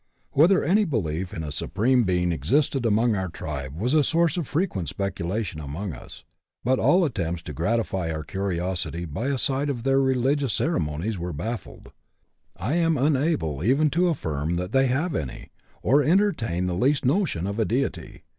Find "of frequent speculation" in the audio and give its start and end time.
4.35-5.61